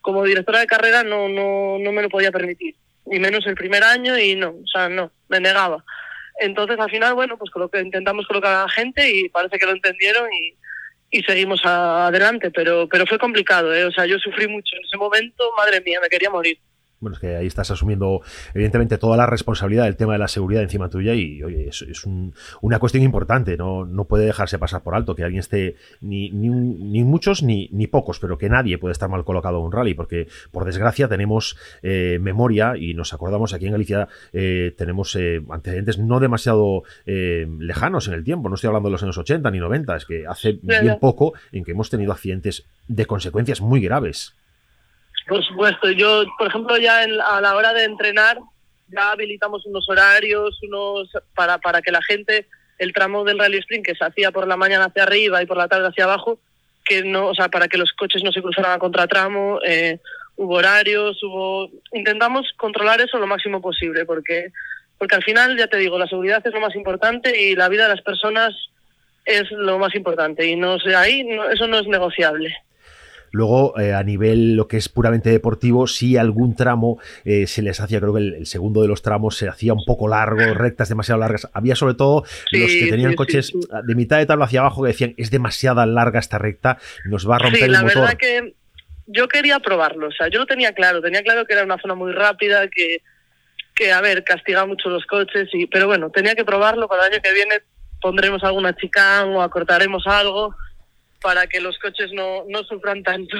como 0.00 0.22
directora 0.22 0.60
de 0.60 0.68
carrera 0.68 1.02
no, 1.02 1.28
no, 1.28 1.78
no 1.80 1.92
me 1.92 2.02
lo 2.02 2.08
podía 2.08 2.30
permitir, 2.30 2.76
ni 3.06 3.18
menos 3.18 3.44
el 3.46 3.56
primer 3.56 3.82
año 3.82 4.16
y 4.16 4.36
no, 4.36 4.50
o 4.50 4.66
sea, 4.72 4.88
no, 4.88 5.10
me 5.28 5.40
negaba. 5.40 5.84
Entonces, 6.42 6.78
al 6.78 6.90
final, 6.90 7.14
bueno, 7.14 7.38
pues 7.38 7.50
intentamos 7.84 8.26
colocar 8.26 8.52
a 8.54 8.62
la 8.62 8.68
gente 8.68 9.08
y 9.10 9.28
parece 9.28 9.58
que 9.58 9.66
lo 9.66 9.72
entendieron 9.72 10.28
y, 10.32 10.54
y 11.10 11.22
seguimos 11.22 11.60
adelante, 11.64 12.50
pero, 12.50 12.88
pero 12.88 13.06
fue 13.06 13.18
complicado, 13.18 13.74
¿eh? 13.74 13.84
o 13.84 13.92
sea, 13.92 14.06
yo 14.06 14.18
sufrí 14.18 14.48
mucho 14.48 14.74
en 14.76 14.84
ese 14.84 14.96
momento, 14.96 15.52
madre 15.56 15.80
mía, 15.80 16.00
me 16.00 16.08
quería 16.08 16.30
morir 16.30 16.58
bueno, 17.02 17.16
es 17.16 17.20
que 17.20 17.36
ahí 17.36 17.46
estás 17.46 17.70
asumiendo 17.70 18.22
evidentemente 18.54 18.96
toda 18.96 19.16
la 19.16 19.26
responsabilidad 19.26 19.84
del 19.84 19.96
tema 19.96 20.14
de 20.14 20.20
la 20.20 20.28
seguridad 20.28 20.62
encima 20.62 20.88
tuya 20.88 21.14
y 21.14 21.42
oye, 21.42 21.68
es, 21.68 21.82
es 21.82 22.04
una 22.60 22.78
cuestión 22.78 23.02
importante, 23.04 23.56
¿no? 23.56 23.84
no 23.84 24.04
puede 24.04 24.24
dejarse 24.24 24.58
pasar 24.58 24.82
por 24.82 24.94
alto 24.94 25.14
que 25.14 25.24
alguien 25.24 25.40
esté, 25.40 25.76
ni, 26.00 26.30
ni, 26.30 26.48
ni, 26.48 27.04
muchos 27.04 27.42
ni, 27.42 27.68
ni 27.72 27.88
pocos, 27.88 28.20
pero 28.20 28.38
que 28.38 28.48
nadie 28.48 28.78
puede 28.78 28.92
estar 28.92 29.10
mal 29.10 29.24
colocado 29.24 29.58
en 29.58 29.64
un 29.64 29.72
rally, 29.72 29.94
porque 29.94 30.28
por 30.52 30.64
desgracia 30.64 31.08
tenemos 31.08 31.56
eh, 31.82 32.18
memoria 32.20 32.76
y 32.76 32.94
nos 32.94 33.12
acordamos 33.12 33.52
aquí 33.52 33.66
en 33.66 33.72
Galicia, 33.72 34.08
eh, 34.32 34.74
tenemos 34.78 35.14
eh, 35.16 35.42
antecedentes 35.50 35.98
no 35.98 36.20
demasiado 36.20 36.84
eh, 37.04 37.46
lejanos 37.58 38.08
en 38.08 38.14
el 38.14 38.24
tiempo, 38.24 38.48
no 38.48 38.54
estoy 38.54 38.68
hablando 38.68 38.88
de 38.88 38.92
los 38.92 39.02
años 39.02 39.18
80 39.18 39.50
ni 39.50 39.58
90, 39.58 39.96
es 39.96 40.04
que 40.06 40.26
hace 40.26 40.58
bien 40.62 40.98
poco 41.00 41.32
en 41.50 41.64
que 41.64 41.72
hemos 41.72 41.90
tenido 41.90 42.12
accidentes 42.12 42.64
de 42.88 43.06
consecuencias 43.06 43.60
muy 43.60 43.80
graves. 43.80 44.34
Por 45.26 45.44
supuesto, 45.44 45.90
yo, 45.90 46.24
por 46.38 46.48
ejemplo, 46.48 46.76
ya 46.78 47.00
a 47.00 47.40
la 47.40 47.54
hora 47.54 47.72
de 47.72 47.84
entrenar, 47.84 48.38
ya 48.88 49.12
habilitamos 49.12 49.64
unos 49.66 49.88
horarios, 49.88 50.58
unos 50.62 51.08
para, 51.34 51.58
para 51.58 51.80
que 51.80 51.92
la 51.92 52.02
gente, 52.02 52.46
el 52.78 52.92
tramo 52.92 53.24
del 53.24 53.38
rally 53.38 53.58
sprint 53.58 53.86
que 53.86 53.94
se 53.94 54.04
hacía 54.04 54.30
por 54.32 54.46
la 54.46 54.56
mañana 54.56 54.86
hacia 54.86 55.04
arriba 55.04 55.42
y 55.42 55.46
por 55.46 55.56
la 55.56 55.68
tarde 55.68 55.88
hacia 55.88 56.04
abajo, 56.04 56.38
que 56.84 57.02
no, 57.04 57.28
o 57.28 57.34
sea, 57.34 57.48
para 57.48 57.68
que 57.68 57.78
los 57.78 57.92
coches 57.92 58.22
no 58.24 58.32
se 58.32 58.42
cruzaran 58.42 58.72
a 58.72 58.78
contratramo, 58.78 59.60
eh, 59.64 60.00
hubo 60.36 60.56
horarios, 60.56 61.22
hubo, 61.22 61.70
intentamos 61.92 62.46
controlar 62.56 63.00
eso 63.00 63.18
lo 63.18 63.26
máximo 63.26 63.60
posible, 63.60 64.04
porque, 64.04 64.48
porque 64.98 65.14
al 65.14 65.22
final, 65.22 65.56
ya 65.56 65.68
te 65.68 65.76
digo, 65.76 65.98
la 65.98 66.08
seguridad 66.08 66.44
es 66.44 66.52
lo 66.52 66.60
más 66.60 66.74
importante 66.74 67.40
y 67.40 67.54
la 67.54 67.68
vida 67.68 67.84
de 67.84 67.94
las 67.94 68.02
personas 68.02 68.54
es 69.24 69.50
lo 69.52 69.78
más 69.78 69.94
importante 69.94 70.46
y 70.46 70.56
no 70.56 70.78
sé, 70.80 70.96
ahí 70.96 71.22
no, 71.22 71.48
eso 71.48 71.68
no 71.68 71.78
es 71.78 71.86
negociable. 71.86 72.56
Luego, 73.32 73.78
eh, 73.80 73.94
a 73.94 74.02
nivel 74.02 74.56
lo 74.56 74.68
que 74.68 74.76
es 74.76 74.90
puramente 74.90 75.30
deportivo, 75.30 75.86
sí 75.86 76.18
algún 76.18 76.54
tramo 76.54 76.98
eh, 77.24 77.46
se 77.46 77.62
les 77.62 77.80
hacía, 77.80 77.98
creo 77.98 78.12
que 78.12 78.20
el, 78.20 78.34
el, 78.34 78.46
segundo 78.46 78.82
de 78.82 78.88
los 78.88 79.00
tramos 79.00 79.36
se 79.38 79.48
hacía 79.48 79.72
un 79.72 79.84
poco 79.86 80.06
largo, 80.06 80.52
rectas 80.52 80.90
demasiado 80.90 81.18
largas. 81.18 81.48
Había 81.54 81.74
sobre 81.74 81.94
todo 81.94 82.24
sí, 82.50 82.58
los 82.58 82.70
que 82.70 82.86
tenían 82.90 83.12
sí, 83.12 83.16
coches 83.16 83.46
sí, 83.46 83.60
de 83.84 83.94
mitad 83.94 84.18
de 84.18 84.26
tabla 84.26 84.44
hacia 84.44 84.60
abajo 84.60 84.82
que 84.82 84.88
decían, 84.88 85.14
es 85.16 85.30
demasiada 85.30 85.86
larga 85.86 86.20
esta 86.20 86.36
recta, 86.36 86.78
nos 87.06 87.28
va 87.28 87.36
a 87.36 87.38
romper 87.38 87.64
el 87.64 87.72
motor. 87.72 87.86
verdad 87.86 88.14
que 88.18 88.54
yo 89.06 89.28
quería 89.28 89.58
probarlo, 89.60 90.08
o 90.08 90.12
sea, 90.12 90.28
yo 90.28 90.38
lo 90.38 90.46
tenía 90.46 90.72
claro, 90.72 91.00
tenía 91.00 91.22
claro 91.22 91.46
que 91.46 91.54
era 91.54 91.64
una 91.64 91.78
zona 91.78 91.94
muy 91.94 92.12
rápida, 92.12 92.68
que, 92.68 92.98
que 93.74 93.92
a 93.92 94.02
ver, 94.02 94.24
castiga 94.24 94.66
mucho 94.66 94.90
los 94.90 95.06
coches, 95.06 95.48
y, 95.54 95.66
pero 95.66 95.86
bueno, 95.86 96.10
tenía 96.10 96.34
que 96.34 96.44
probarlo, 96.44 96.86
para 96.86 97.06
el 97.06 97.12
año 97.14 97.22
que 97.22 97.32
viene 97.32 97.62
pondremos 98.00 98.42
alguna 98.44 98.76
chicán 98.76 99.30
o 99.30 99.40
acortaremos 99.40 100.06
algo, 100.06 100.54
para 101.22 101.46
que 101.46 101.60
los 101.60 101.78
coches 101.78 102.10
no, 102.12 102.44
no 102.48 102.62
sufran 102.64 103.02
tanto. 103.02 103.36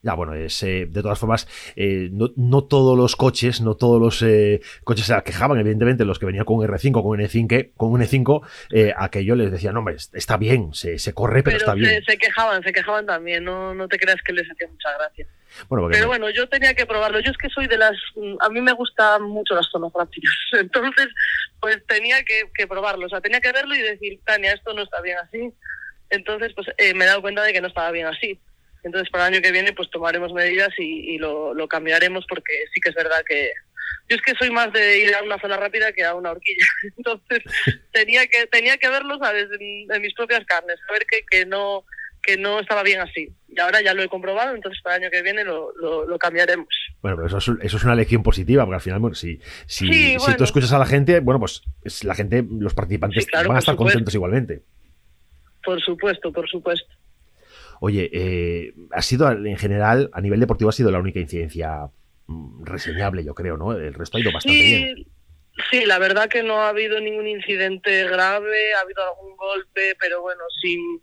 Ya, 0.00 0.14
bueno, 0.14 0.32
es, 0.34 0.62
eh, 0.62 0.86
de 0.88 1.02
todas 1.02 1.18
formas, 1.18 1.48
eh, 1.74 2.08
no, 2.12 2.30
no, 2.36 2.62
todos 2.62 2.96
los 2.96 3.16
coches, 3.16 3.60
no 3.60 3.74
todos 3.74 4.00
los 4.00 4.22
eh, 4.22 4.60
coches 4.84 5.06
se 5.06 5.22
quejaban, 5.24 5.58
evidentemente, 5.58 6.04
los 6.04 6.20
que 6.20 6.26
venían 6.26 6.44
con 6.44 6.58
R5, 6.58 7.02
con 7.02 7.18
N5, 7.18 7.72
con 7.76 8.00
N5, 8.00 8.46
eh, 8.72 8.94
aquello 8.96 9.34
les 9.34 9.50
decían, 9.50 9.74
no, 9.74 9.80
hombre, 9.80 9.96
está 9.96 10.36
bien, 10.36 10.72
se, 10.72 11.00
se 11.00 11.12
corre, 11.12 11.42
pero, 11.42 11.58
pero 11.58 11.58
está 11.58 11.72
se, 11.72 11.78
bien. 11.78 12.04
Se 12.04 12.16
quejaban, 12.16 12.62
se 12.62 12.72
quejaban 12.72 13.06
también, 13.06 13.42
no, 13.42 13.74
no 13.74 13.88
te 13.88 13.98
creas 13.98 14.22
que 14.24 14.32
les 14.32 14.48
hacía 14.48 14.68
mucha 14.68 14.96
gracia. 14.96 15.26
Bueno, 15.68 15.88
pero 15.90 16.06
bueno, 16.06 16.30
yo 16.30 16.48
tenía 16.48 16.74
que 16.74 16.86
probarlo. 16.86 17.18
Yo 17.20 17.32
es 17.32 17.38
que 17.38 17.48
soy 17.48 17.66
de 17.66 17.78
las. 17.78 17.96
A 18.40 18.50
mí 18.50 18.60
me 18.60 18.72
gustan 18.72 19.22
mucho 19.22 19.54
las 19.54 19.66
zonas 19.66 19.90
rápidas. 19.94 20.32
Entonces, 20.52 21.08
pues 21.58 21.84
tenía 21.86 22.22
que, 22.22 22.50
que 22.54 22.66
probarlo. 22.66 23.06
O 23.06 23.08
sea, 23.08 23.22
tenía 23.22 23.40
que 23.40 23.50
verlo 23.50 23.74
y 23.74 23.80
decir, 23.80 24.20
Tania, 24.24 24.52
esto 24.52 24.74
no 24.74 24.82
está 24.82 25.00
bien 25.00 25.16
así 25.18 25.52
entonces, 26.10 26.52
pues 26.54 26.68
eh, 26.78 26.94
me 26.94 27.04
he 27.04 27.08
dado 27.08 27.22
cuenta 27.22 27.42
de 27.42 27.52
que 27.52 27.60
no 27.60 27.68
estaba 27.68 27.90
bien 27.90 28.06
así. 28.06 28.38
Entonces, 28.84 29.10
para 29.10 29.26
el 29.26 29.34
año 29.34 29.42
que 29.42 29.52
viene, 29.52 29.72
pues 29.72 29.90
tomaremos 29.90 30.32
medidas 30.32 30.70
y, 30.78 31.14
y 31.14 31.18
lo, 31.18 31.52
lo, 31.52 31.68
cambiaremos 31.68 32.24
porque 32.28 32.64
sí 32.72 32.80
que 32.80 32.90
es 32.90 32.94
verdad 32.94 33.22
que 33.26 33.52
yo 34.08 34.16
es 34.16 34.22
que 34.22 34.34
soy 34.34 34.50
más 34.50 34.72
de 34.72 34.98
ir 35.00 35.14
a 35.14 35.22
una 35.22 35.38
zona 35.38 35.56
rápida 35.56 35.92
que 35.92 36.04
a 36.04 36.14
una 36.14 36.30
horquilla. 36.30 36.66
Entonces, 36.96 37.42
tenía 37.92 38.26
que 38.26 38.46
tenía 38.46 38.78
que 38.78 38.88
verlo, 38.88 39.18
¿sabes? 39.18 39.48
En, 39.60 39.92
en 39.92 40.02
mis 40.02 40.14
propias 40.14 40.44
carnes, 40.46 40.78
saber 40.86 41.04
que, 41.06 41.24
que 41.28 41.44
no 41.44 41.84
que 42.22 42.36
no 42.36 42.60
estaba 42.60 42.82
bien 42.82 43.00
así. 43.00 43.32
Y 43.48 43.60
ahora 43.60 43.80
ya 43.80 43.94
lo 43.94 44.02
he 44.02 44.08
comprobado, 44.08 44.54
entonces 44.54 44.80
para 44.82 44.96
el 44.96 45.02
año 45.02 45.10
que 45.10 45.22
viene 45.22 45.44
lo, 45.44 45.72
lo, 45.76 46.06
lo 46.06 46.18
cambiaremos. 46.18 46.68
Bueno, 47.00 47.16
pero 47.16 47.26
eso 47.26 47.38
es, 47.38 47.64
eso 47.64 47.76
es, 47.76 47.84
una 47.84 47.94
lección 47.94 48.22
positiva, 48.22 48.64
porque 48.64 48.74
al 48.76 48.80
final, 48.80 48.98
bueno, 49.00 49.14
si, 49.14 49.40
si, 49.66 49.86
sí, 49.86 50.16
bueno. 50.18 50.32
si 50.32 50.36
tú 50.36 50.44
escuchas 50.44 50.72
a 50.72 50.78
la 50.78 50.86
gente, 50.86 51.20
bueno, 51.20 51.38
pues 51.38 51.62
es, 51.82 52.04
la 52.04 52.14
gente, 52.14 52.44
los 52.50 52.74
participantes 52.74 53.24
sí, 53.24 53.30
claro, 53.30 53.48
van 53.48 53.56
a 53.56 53.60
estar 53.60 53.76
contentos 53.76 54.14
igualmente. 54.14 54.62
Por 55.68 55.82
supuesto, 55.82 56.32
por 56.32 56.48
supuesto. 56.48 56.88
Oye, 57.80 58.08
eh, 58.10 58.72
ha 58.90 59.02
sido 59.02 59.30
en 59.30 59.58
general, 59.58 60.08
a 60.14 60.22
nivel 60.22 60.40
deportivo, 60.40 60.70
ha 60.70 60.72
sido 60.72 60.90
la 60.90 60.98
única 60.98 61.20
incidencia 61.20 61.90
mm, 62.26 62.64
reseñable, 62.64 63.22
yo 63.22 63.34
creo, 63.34 63.58
¿no? 63.58 63.72
El 63.72 63.92
resto 63.92 64.16
ha 64.16 64.20
ido 64.20 64.32
bastante 64.32 64.58
sí, 64.58 64.74
bien. 64.74 65.06
Sí, 65.70 65.84
la 65.84 65.98
verdad 65.98 66.30
que 66.30 66.42
no 66.42 66.62
ha 66.62 66.70
habido 66.70 66.98
ningún 67.00 67.26
incidente 67.26 68.04
grave, 68.04 68.72
ha 68.72 68.80
habido 68.80 69.06
algún 69.10 69.36
golpe, 69.36 69.94
pero 70.00 70.22
bueno, 70.22 70.40
sin, 70.62 71.02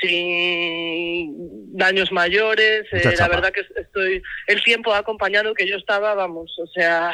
sin 0.00 1.76
daños 1.76 2.12
mayores. 2.12 2.86
Eh, 2.92 3.12
la 3.18 3.26
verdad 3.26 3.52
que 3.52 3.62
estoy, 3.74 4.22
el 4.46 4.62
tiempo 4.62 4.94
ha 4.94 4.98
acompañado 4.98 5.52
que 5.52 5.66
yo 5.66 5.74
estaba, 5.74 6.14
vamos, 6.14 6.56
o 6.62 6.66
sea, 6.68 7.12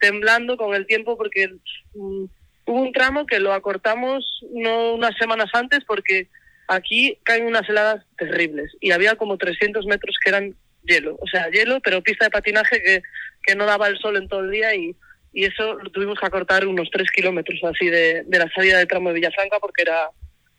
temblando 0.00 0.58
con 0.58 0.74
el 0.74 0.84
tiempo 0.84 1.16
porque 1.16 1.48
mm, 1.94 2.26
hubo 2.66 2.80
un 2.80 2.92
tramo 2.92 3.26
que 3.26 3.40
lo 3.40 3.52
acortamos 3.52 4.40
no 4.52 4.94
unas 4.94 5.16
semanas 5.16 5.50
antes 5.52 5.80
porque 5.86 6.28
aquí 6.68 7.18
caen 7.22 7.46
unas 7.46 7.68
heladas 7.68 8.04
terribles 8.18 8.72
y 8.80 8.90
había 8.90 9.16
como 9.16 9.38
300 9.38 9.86
metros 9.86 10.16
que 10.22 10.30
eran 10.30 10.54
hielo, 10.82 11.16
o 11.20 11.26
sea, 11.26 11.48
hielo, 11.50 11.80
pero 11.80 12.02
pista 12.02 12.26
de 12.26 12.30
patinaje 12.30 12.82
que, 12.82 13.02
que 13.42 13.54
no 13.54 13.66
daba 13.66 13.88
el 13.88 13.98
sol 13.98 14.16
en 14.16 14.28
todo 14.28 14.40
el 14.40 14.50
día 14.50 14.74
y, 14.74 14.94
y 15.32 15.44
eso 15.44 15.74
lo 15.74 15.90
tuvimos 15.90 16.18
que 16.18 16.26
acortar 16.26 16.66
unos 16.66 16.88
3 16.90 17.10
kilómetros 17.10 17.60
así 17.64 17.86
de, 17.86 18.22
de 18.24 18.38
la 18.38 18.50
salida 18.54 18.78
del 18.78 18.88
tramo 18.88 19.08
de 19.08 19.16
Villafranca 19.16 19.58
porque 19.60 19.82
era, 19.82 20.10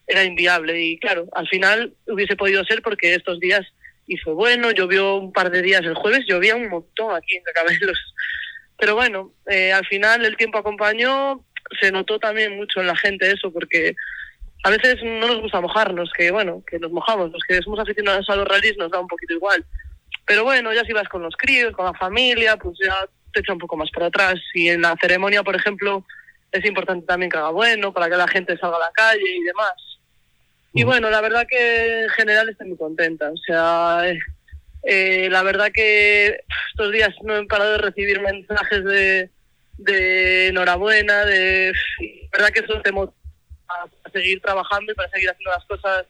era 0.07 0.23
inviable 0.23 0.81
y 0.81 0.99
claro, 0.99 1.27
al 1.33 1.47
final 1.47 1.93
hubiese 2.07 2.35
podido 2.35 2.63
ser 2.63 2.81
porque 2.81 3.13
estos 3.13 3.39
días 3.39 3.65
hizo 4.07 4.33
bueno, 4.35 4.71
llovió 4.71 5.15
un 5.15 5.33
par 5.33 5.51
de 5.51 5.61
días 5.61 5.81
el 5.81 5.95
jueves, 5.95 6.25
llovía 6.27 6.55
un 6.55 6.69
montón 6.69 7.13
aquí 7.15 7.35
en 7.35 7.43
Cacabelos. 7.43 8.13
Pero 8.79 8.95
bueno, 8.95 9.33
eh, 9.47 9.73
al 9.73 9.85
final 9.87 10.23
el 10.23 10.37
tiempo 10.37 10.59
acompañó, 10.59 11.43
se 11.79 11.91
notó 11.91 12.19
también 12.19 12.55
mucho 12.55 12.81
en 12.81 12.87
la 12.87 12.95
gente 12.95 13.31
eso, 13.31 13.51
porque 13.51 13.95
a 14.63 14.69
veces 14.69 14.97
no 15.03 15.27
nos 15.27 15.41
gusta 15.41 15.61
mojarnos, 15.61 16.11
que 16.15 16.31
bueno, 16.31 16.63
que 16.69 16.79
nos 16.79 16.91
mojamos, 16.91 17.31
los 17.31 17.43
que 17.47 17.61
somos 17.61 17.79
aficionados 17.79 18.29
a 18.29 18.35
los 18.35 18.47
rallies 18.47 18.77
nos 18.77 18.91
da 18.91 18.99
un 18.99 19.07
poquito 19.07 19.33
igual. 19.33 19.63
Pero 20.25 20.43
bueno, 20.43 20.73
ya 20.73 20.83
si 20.83 20.93
vas 20.93 21.07
con 21.07 21.21
los 21.21 21.35
críos, 21.37 21.73
con 21.73 21.85
la 21.85 21.93
familia, 21.93 22.57
pues 22.57 22.77
ya 22.83 22.93
te 23.31 23.39
echa 23.39 23.53
un 23.53 23.59
poco 23.59 23.77
más 23.77 23.89
para 23.91 24.07
atrás. 24.07 24.35
Y 24.53 24.67
en 24.67 24.81
la 24.81 24.95
ceremonia, 24.99 25.41
por 25.41 25.55
ejemplo, 25.55 26.05
es 26.51 26.65
importante 26.65 27.05
también 27.05 27.31
que 27.31 27.37
haga 27.37 27.49
bueno, 27.51 27.93
para 27.93 28.09
que 28.09 28.17
la 28.17 28.27
gente 28.27 28.57
salga 28.57 28.75
a 28.77 28.81
la 28.81 28.91
calle 28.93 29.23
y 29.23 29.43
demás. 29.43 29.73
Y 30.73 30.83
bueno, 30.83 31.09
la 31.09 31.21
verdad 31.21 31.47
que 31.49 32.03
en 32.03 32.09
general 32.09 32.49
estoy 32.49 32.67
muy 32.67 32.77
contenta. 32.77 33.31
O 33.31 33.37
sea, 33.37 34.01
eh, 34.03 34.19
eh, 34.83 35.29
la 35.31 35.43
verdad 35.43 35.71
que 35.73 36.41
estos 36.71 36.91
días 36.91 37.15
no 37.23 37.37
he 37.37 37.45
parado 37.45 37.71
de 37.71 37.77
recibir 37.77 38.19
mensajes 38.21 38.83
de, 38.83 39.29
de 39.77 40.47
enhorabuena, 40.47 41.25
de 41.25 41.73
verdad 42.31 42.49
que 42.49 42.59
eso 42.61 42.81
te 42.81 42.91
motiva 42.91 43.15
a 43.69 44.09
seguir 44.11 44.41
trabajando 44.41 44.91
y 44.91 44.95
para 44.95 45.09
seguir 45.09 45.29
haciendo 45.29 45.51
las 45.51 45.65
cosas 45.65 46.05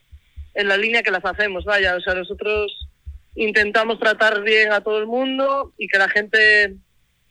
en 0.54 0.68
la 0.68 0.76
línea 0.76 1.02
que 1.02 1.10
las 1.10 1.24
hacemos, 1.24 1.64
vaya, 1.64 1.96
o 1.96 2.00
sea, 2.00 2.14
nosotros 2.14 2.88
intentamos 3.34 3.98
tratar 3.98 4.42
bien 4.42 4.72
a 4.72 4.80
todo 4.80 4.98
el 4.98 5.06
mundo 5.06 5.72
y 5.78 5.86
que 5.88 5.98
la 5.98 6.08
gente 6.08 6.74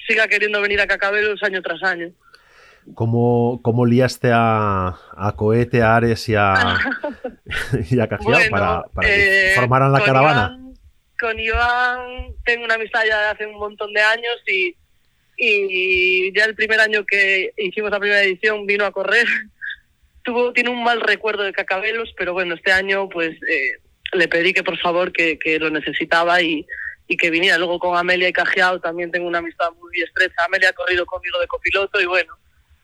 siga 0.08 0.28
queriendo 0.28 0.62
venir 0.62 0.80
a 0.80 0.88
Cacabelos 0.88 1.44
año 1.44 1.62
tras 1.62 1.84
año. 1.84 2.12
¿Cómo, 2.94 3.60
cómo 3.64 3.86
liaste 3.86 4.32
a, 4.34 4.98
a 5.18 5.36
Cohete, 5.36 5.82
a 5.82 5.98
Ares 5.98 6.30
y 6.30 6.36
a, 6.36 6.54
y 7.92 8.00
a 8.00 8.08
bueno, 8.22 8.40
para, 8.50 8.84
para 8.94 9.08
que 9.08 9.52
eh, 9.52 9.56
formaran 9.56 9.92
la 9.92 10.02
caravana? 10.02 10.58
Iván, 10.58 10.74
con 11.20 11.40
Iván 11.40 12.36
tengo 12.46 12.64
una 12.64 12.76
amistad 12.76 13.02
ya 13.06 13.20
de 13.20 13.28
hace 13.28 13.46
un 13.46 13.60
montón 13.60 13.92
de 13.92 14.02
años 14.02 14.38
y 14.48 14.74
y 15.38 16.36
ya 16.36 16.46
el 16.46 16.56
primer 16.56 16.80
año 16.80 17.06
que 17.06 17.54
hicimos 17.58 17.92
la 17.92 18.00
primera 18.00 18.24
edición 18.24 18.66
vino 18.66 18.86
a 18.86 18.92
correr. 18.92 19.26
Tuvo, 20.24 20.52
tiene 20.52 20.72
un 20.72 20.84
mal 20.84 21.00
recuerdo 21.00 21.44
de 21.44 21.54
Cacabelos, 21.54 22.14
pero 22.18 22.34
bueno, 22.34 22.56
este 22.56 22.72
año 22.72 23.08
pues 23.08 23.32
eh, 23.44 23.80
le 24.12 24.28
pedí 24.28 24.54
que 24.54 24.64
por 24.64 24.78
favor 24.78 25.14
que, 25.14 25.40
que 25.40 25.58
lo 25.60 25.70
necesitaba 25.70 26.42
y, 26.42 26.66
y 27.08 27.16
que 27.16 27.30
viniera. 27.30 27.58
Luego 27.58 27.80
con 27.80 27.98
Amelia 27.98 28.28
y 28.28 28.34
Cajeado 28.34 28.80
también 28.82 29.12
tengo 29.12 29.28
una 29.28 29.38
amistad 29.38 29.72
muy 29.80 30.02
estrecha. 30.02 30.44
Amelia 30.46 30.70
ha 30.70 30.74
corrido 30.74 31.06
conmigo 31.06 31.40
de 31.40 31.48
copiloto 31.48 32.02
y 32.02 32.06
bueno. 32.06 32.34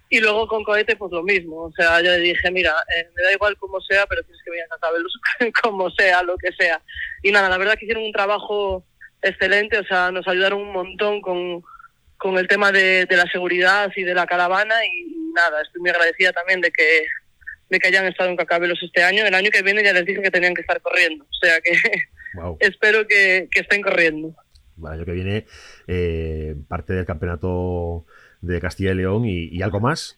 Y 0.09 0.19
luego 0.19 0.47
con 0.47 0.63
Cohete 0.63 0.95
pues 0.95 1.11
lo 1.11 1.23
mismo. 1.23 1.63
O 1.63 1.71
sea, 1.71 1.99
yo 2.01 2.11
le 2.11 2.19
dije, 2.19 2.51
mira, 2.51 2.73
eh, 2.95 3.09
me 3.15 3.23
da 3.23 3.33
igual 3.33 3.57
como 3.57 3.81
sea, 3.81 4.05
pero 4.05 4.23
tienes 4.23 4.41
que 4.43 4.51
venir 4.51 4.65
a 4.65 4.75
Cacabelos 4.75 5.19
como 5.61 5.89
sea, 5.91 6.23
lo 6.23 6.37
que 6.37 6.51
sea. 6.53 6.81
Y 7.23 7.31
nada, 7.31 7.49
la 7.49 7.57
verdad 7.57 7.75
que 7.77 7.85
hicieron 7.85 8.03
un 8.03 8.11
trabajo 8.13 8.85
excelente, 9.21 9.79
o 9.79 9.85
sea, 9.85 10.11
nos 10.11 10.27
ayudaron 10.27 10.61
un 10.61 10.71
montón 10.71 11.21
con, 11.21 11.63
con 12.23 12.37
el 12.37 12.47
tema 12.47 12.71
de, 12.71 13.05
de 13.05 13.17
la 13.17 13.25
seguridad 13.25 13.91
y 13.97 14.03
de 14.03 14.15
la 14.15 14.25
caravana 14.25 14.73
y 14.85 15.13
nada, 15.35 15.61
estoy 15.61 15.81
muy 15.81 15.89
agradecida 15.89 16.31
también 16.31 16.61
de 16.61 16.71
que 16.71 17.05
de 17.69 17.79
que 17.79 17.87
hayan 17.89 18.05
estado 18.05 18.29
en 18.29 18.37
Cacabelos 18.37 18.79
este 18.81 19.03
año. 19.03 19.25
El 19.25 19.33
año 19.35 19.49
que 19.51 19.61
viene 19.61 19.83
ya 19.83 19.91
les 19.91 20.05
dije 20.05 20.21
que 20.21 20.31
tenían 20.31 20.53
que 20.53 20.61
estar 20.61 20.79
corriendo, 20.81 21.25
o 21.25 21.45
sea 21.45 21.59
que 21.59 21.73
Wow. 22.35 22.57
espero 22.61 23.05
que, 23.07 23.47
que 23.51 23.59
estén 23.59 23.81
corriendo. 23.81 24.33
El 24.79 24.87
año 24.87 25.05
que 25.05 25.11
viene, 25.11 25.45
eh, 25.87 26.55
parte 26.67 26.93
del 26.93 27.05
campeonato 27.05 28.05
de 28.41 28.59
Castilla 28.59 28.91
y 28.91 28.95
León 28.95 29.25
y, 29.25 29.49
y 29.49 29.61
algo 29.61 29.79
más. 29.81 30.17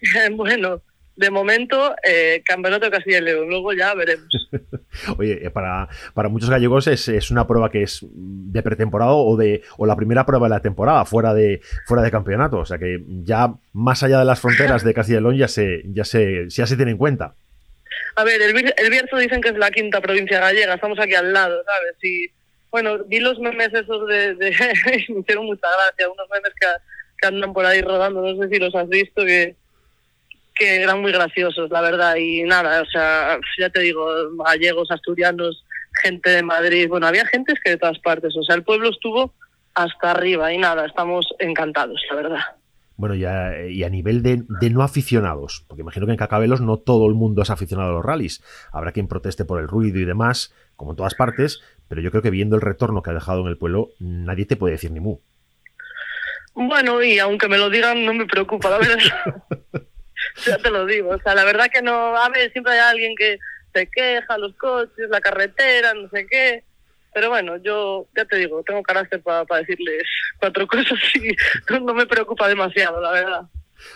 bueno, 0.32 0.80
de 1.16 1.30
momento, 1.30 1.94
eh, 2.02 2.42
Campeonato 2.44 2.90
Castilla 2.90 3.18
y 3.18 3.22
León, 3.22 3.48
luego 3.48 3.72
ya 3.72 3.94
veremos. 3.94 4.48
Oye, 5.18 5.46
eh, 5.46 5.50
para, 5.50 5.88
para 6.14 6.28
muchos 6.28 6.48
gallegos 6.48 6.86
es, 6.86 7.08
es 7.08 7.30
una 7.30 7.46
prueba 7.46 7.70
que 7.70 7.82
es 7.82 8.00
de 8.02 8.62
pretemporada 8.62 9.12
o 9.12 9.36
de 9.36 9.62
o 9.76 9.86
la 9.86 9.96
primera 9.96 10.24
prueba 10.24 10.46
de 10.46 10.50
la 10.50 10.62
temporada 10.62 11.04
fuera 11.04 11.34
de 11.34 11.60
fuera 11.86 12.02
de 12.02 12.10
campeonato, 12.10 12.58
o 12.58 12.64
sea 12.64 12.78
que 12.78 13.04
ya 13.22 13.54
más 13.72 14.02
allá 14.02 14.18
de 14.18 14.24
las 14.24 14.40
fronteras 14.40 14.82
de 14.82 14.94
Castilla 14.94 15.18
y 15.18 15.22
León 15.22 15.36
ya 15.36 15.48
se 15.48 15.82
ya 15.86 16.04
se 16.04 16.48
ya 16.48 16.66
se 16.66 16.76
tiene 16.76 16.92
en 16.92 16.98
cuenta. 16.98 17.34
A 18.16 18.24
ver, 18.24 18.40
el, 18.40 18.56
el 18.56 18.90
Bierzo 18.90 19.16
dicen 19.18 19.40
que 19.40 19.50
es 19.50 19.56
la 19.56 19.70
quinta 19.70 20.00
provincia 20.00 20.40
gallega, 20.40 20.74
estamos 20.74 20.98
aquí 20.98 21.14
al 21.14 21.32
lado, 21.32 21.62
¿sabes? 21.64 21.96
Y 22.02 22.30
bueno, 22.70 22.98
vi 23.04 23.20
los 23.20 23.38
memes 23.38 23.72
esos 23.74 24.06
de... 24.08 24.34
de 24.34 24.50
me 25.08 25.20
hicieron 25.20 25.46
mucha 25.46 25.68
gracia, 25.68 26.08
unos 26.08 26.28
memes 26.30 26.52
que, 26.58 26.66
que 27.20 27.28
andan 27.28 27.52
por 27.52 27.66
ahí 27.66 27.82
rodando, 27.82 28.22
no 28.22 28.42
sé 28.42 28.48
si 28.48 28.58
los 28.58 28.74
has 28.74 28.88
visto, 28.88 29.24
que, 29.24 29.56
que 30.60 30.82
eran 30.82 31.00
muy 31.00 31.10
graciosos, 31.10 31.70
la 31.70 31.80
verdad. 31.80 32.16
Y 32.16 32.42
nada, 32.42 32.82
o 32.82 32.84
sea, 32.84 33.38
ya 33.58 33.70
te 33.70 33.80
digo, 33.80 34.06
gallegos, 34.44 34.90
asturianos, 34.90 35.64
gente 36.02 36.28
de 36.30 36.42
Madrid, 36.42 36.86
bueno, 36.86 37.06
había 37.06 37.24
gentes 37.26 37.58
que 37.64 37.70
de 37.70 37.78
todas 37.78 37.98
partes, 37.98 38.36
o 38.36 38.42
sea, 38.42 38.56
el 38.56 38.62
pueblo 38.62 38.90
estuvo 38.90 39.32
hasta 39.74 40.10
arriba 40.10 40.52
y 40.52 40.58
nada, 40.58 40.84
estamos 40.84 41.26
encantados, 41.38 42.00
la 42.10 42.16
verdad. 42.16 42.40
Bueno, 42.96 43.14
y 43.14 43.24
a, 43.24 43.66
y 43.66 43.82
a 43.82 43.88
nivel 43.88 44.22
de, 44.22 44.44
de 44.60 44.68
no 44.68 44.82
aficionados, 44.82 45.64
porque 45.66 45.80
imagino 45.80 46.04
que 46.04 46.12
en 46.12 46.18
Cacabelos 46.18 46.60
no 46.60 46.76
todo 46.76 47.06
el 47.06 47.14
mundo 47.14 47.40
es 47.40 47.48
aficionado 47.48 47.88
a 47.88 47.94
los 47.94 48.04
rallies. 48.04 48.42
Habrá 48.70 48.92
quien 48.92 49.08
proteste 49.08 49.46
por 49.46 49.58
el 49.58 49.68
ruido 49.68 49.98
y 49.98 50.04
demás, 50.04 50.54
como 50.76 50.90
en 50.90 50.98
todas 50.98 51.14
partes, 51.14 51.62
pero 51.88 52.02
yo 52.02 52.10
creo 52.10 52.22
que 52.22 52.28
viendo 52.28 52.56
el 52.56 52.62
retorno 52.62 53.02
que 53.02 53.08
ha 53.08 53.14
dejado 53.14 53.40
en 53.40 53.46
el 53.46 53.56
pueblo, 53.56 53.88
nadie 53.98 54.44
te 54.44 54.56
puede 54.56 54.72
decir 54.72 54.90
ni 54.90 55.00
mu. 55.00 55.20
Bueno, 56.52 57.02
y 57.02 57.18
aunque 57.18 57.48
me 57.48 57.56
lo 57.56 57.70
digan, 57.70 58.04
no 58.04 58.12
me 58.12 58.26
preocupa, 58.26 58.68
la 58.68 58.78
verdad. 58.78 59.44
ya 60.46 60.58
te 60.58 60.70
lo 60.70 60.86
digo. 60.86 61.10
O 61.10 61.20
sea, 61.20 61.34
la 61.34 61.44
verdad 61.44 61.70
que 61.72 61.82
no. 61.82 62.16
A 62.16 62.28
ver, 62.28 62.50
siempre 62.52 62.72
hay 62.72 62.78
alguien 62.78 63.14
que 63.16 63.38
se 63.72 63.86
queja, 63.86 64.38
los 64.38 64.54
coches, 64.56 65.08
la 65.08 65.20
carretera, 65.20 65.94
no 65.94 66.08
sé 66.10 66.26
qué. 66.26 66.64
Pero 67.12 67.28
bueno, 67.28 67.56
yo 67.56 68.06
ya 68.16 68.24
te 68.24 68.36
digo, 68.36 68.62
tengo 68.62 68.82
carácter 68.82 69.20
para 69.20 69.44
decirles 69.58 70.04
cuatro 70.38 70.66
cosas 70.68 70.98
y 71.14 71.34
no, 71.80 71.94
me 71.94 72.06
preocupa 72.06 72.48
demasiado, 72.48 73.00
la 73.00 73.10
verdad. 73.10 73.42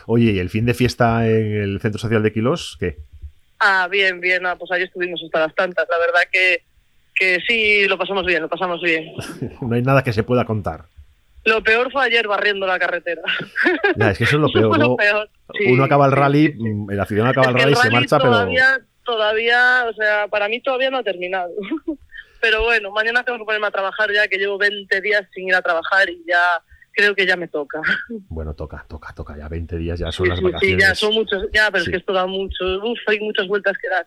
Oye, 0.07 0.33
¿y 0.33 0.39
el 0.39 0.51
fin 0.51 0.67
de 0.67 0.75
fiesta 0.75 1.27
en 1.27 1.63
el 1.63 1.81
Centro 1.81 2.01
Social 2.01 2.23
de 2.23 2.33
Quilos? 2.33 2.77
¿Qué? 2.81 2.99
Ah, 3.61 3.87
bien, 3.91 4.21
bien. 4.21 4.45
Ah, 4.47 4.57
pues 4.57 4.71
ahí 4.73 4.83
estuvimos 4.83 5.21
hasta 5.25 5.41
las 5.41 5.55
tantas. 5.55 5.87
La 5.89 5.99
verdad 5.99 6.23
que, 6.33 6.63
que 7.15 7.41
sí, 7.47 7.87
lo 7.87 7.99
pasamos 7.99 8.25
bien, 8.25 8.43
lo 8.43 8.49
pasamos 8.49 8.81
bien. 8.83 9.13
no 9.61 9.75
hay 9.75 9.83
nada 9.83 10.03
que 10.03 10.13
se 10.13 10.23
pueda 10.23 10.45
contar. 10.45 10.87
Lo 11.45 11.63
peor 11.63 11.93
fue 11.93 12.05
ayer 12.05 12.27
barriendo 12.27 12.67
la 12.67 12.79
carretera. 12.79 13.23
Ya, 13.97 14.11
es 14.11 14.19
que 14.19 14.25
eso 14.25 14.37
es 14.37 14.43
lo 14.43 14.49
peor. 14.51 14.69
fue 14.69 14.79
lo 14.79 14.89
¿no? 14.89 14.97
peor. 14.97 15.29
Sí, 15.59 15.73
Uno 15.73 15.85
acaba 15.85 16.07
el 16.07 16.13
rally, 16.13 16.55
mm, 16.57 16.91
el 16.91 17.01
aficionado 17.01 17.33
acaba 17.33 17.49
el 17.51 17.55
rally 17.63 17.73
y 17.73 17.77
se 17.77 17.91
marcha, 17.91 18.19
pero 18.19 18.31
todavía, 18.31 18.81
todavía, 19.05 19.87
o 19.89 19.93
sea, 19.95 20.29
para 20.29 20.49
mí 20.49 20.61
todavía 20.61 20.91
no 20.91 20.99
ha 20.99 21.03
terminado. 21.03 21.51
pero 22.41 22.63
bueno, 22.63 22.91
mañana 22.91 23.23
tengo 23.25 23.39
que 23.39 23.45
ponerme 23.45 23.67
a 23.67 23.71
trabajar 23.71 24.11
ya, 24.13 24.27
que 24.29 24.39
llevo 24.39 24.59
20 24.59 25.01
días 25.01 25.23
sin 25.35 25.49
ir 25.49 25.55
a 25.55 25.63
trabajar 25.63 26.09
y 26.11 26.23
ya 26.27 26.63
creo 26.93 27.15
que 27.15 27.27
ya 27.27 27.37
me 27.37 27.49
toca. 27.49 27.81
bueno, 28.29 28.55
toca, 28.55 28.85
toca, 28.89 29.13
toca. 29.15 29.37
Ya 29.37 29.49
20 29.49 29.77
días 29.77 29.99
ya 29.99 30.11
son 30.13 30.25
Sí, 30.27 30.31
las 30.31 30.39
sí, 30.39 30.45
vacaciones. 30.45 30.77
sí, 30.83 30.89
ya 30.89 30.95
son 30.95 31.15
muchos, 31.15 31.43
ya, 31.53 31.71
pero 31.71 31.85
es 31.85 31.91
que 31.91 31.97
esto 31.97 32.13
da 32.13 32.27
mucho, 32.27 32.65
uf, 32.83 32.99
hay 33.07 33.21
muchas 33.21 33.47
vueltas 33.49 33.77
que 33.81 33.89
dar. 33.89 34.07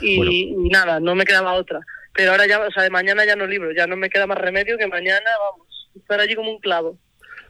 Y, 0.00 0.16
Bueno. 0.16 0.30
y 0.32 0.68
nada, 0.70 1.00
no 1.00 1.14
me 1.14 1.24
quedaba 1.24 1.54
otra. 1.54 1.80
Pero 2.14 2.32
ahora 2.32 2.46
ya, 2.46 2.60
o 2.60 2.70
sea, 2.70 2.82
de 2.82 2.90
mañana 2.90 3.24
ya 3.24 3.36
no 3.36 3.46
libro, 3.46 3.72
ya 3.72 3.86
no 3.86 3.96
me 3.96 4.10
queda 4.10 4.26
más 4.26 4.36
remedio 4.36 4.76
que 4.76 4.86
mañana, 4.86 5.30
vamos, 5.50 5.66
estar 5.96 6.20
allí 6.20 6.34
como 6.34 6.50
un 6.50 6.58
clavo. 6.60 6.98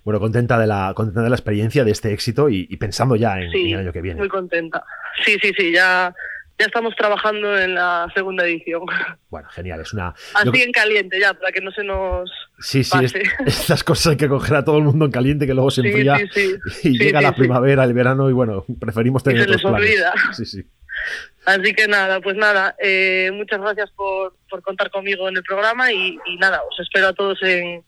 Bueno, 0.04 0.18
contenta 0.18 0.58
de 0.58 0.66
la, 0.66 0.92
contenta 0.96 1.22
de 1.22 1.30
la 1.30 1.36
experiencia, 1.36 1.84
de 1.84 1.92
este 1.92 2.12
éxito 2.12 2.48
y, 2.48 2.66
y 2.68 2.76
pensando 2.76 3.14
ya 3.16 3.38
en, 3.40 3.52
el 3.54 3.78
año 3.78 3.92
que 3.92 4.00
viene. 4.00 4.18
muy 4.18 4.28
contenta. 4.28 4.84
Sí, 5.24 5.36
sí, 5.40 5.52
sí, 5.56 5.72
ya, 5.72 6.12
ya 6.58 6.66
estamos 6.66 6.96
trabajando 6.96 7.56
en 7.56 7.74
la 7.76 8.08
segunda 8.14 8.44
edición. 8.44 8.82
Bueno, 9.30 9.48
genial, 9.50 9.80
es 9.80 9.92
una... 9.92 10.08
Así 10.34 10.46
yo- 10.52 10.64
en 10.64 10.72
caliente 10.72 11.20
ya, 11.20 11.34
para 11.34 11.52
que 11.52 11.60
no 11.60 11.70
se 11.70 11.84
nos 11.84 12.28
Sí, 12.58 12.82
sí, 12.82 12.98
es- 13.04 13.14
estas 13.46 13.84
cosas 13.84 14.08
hay 14.12 14.16
que 14.16 14.28
coger 14.28 14.56
a 14.56 14.64
todo 14.64 14.78
el 14.78 14.84
mundo 14.84 15.04
en 15.04 15.12
caliente 15.12 15.46
que 15.46 15.54
luego 15.54 15.70
se 15.70 15.82
enfría 15.82 16.16
sí, 16.32 16.56
sí. 16.70 16.88
y 16.94 16.98
llega 16.98 17.20
la 17.20 17.32
primavera, 17.34 17.84
el 17.84 17.92
verano 17.94 18.28
y 18.28 18.32
bueno, 18.32 18.64
preferimos 18.80 19.22
tener 19.22 19.44
se 19.44 19.50
les 19.50 19.62
planes. 19.62 19.80
olvida. 19.80 20.12
Sí, 20.32 20.44
sí. 20.46 20.64
Así 21.44 21.74
que 21.74 21.86
nada, 21.88 22.20
pues 22.20 22.36
nada, 22.36 22.74
eh, 22.80 23.30
muchas 23.34 23.60
gracias 23.60 23.90
por, 23.92 24.36
por 24.48 24.62
contar 24.62 24.90
conmigo 24.90 25.28
en 25.28 25.36
el 25.36 25.42
programa 25.42 25.92
y, 25.92 26.18
y 26.26 26.36
nada, 26.38 26.60
os 26.70 26.78
espero 26.80 27.08
a 27.08 27.12
todos 27.12 27.38
en, 27.42 27.82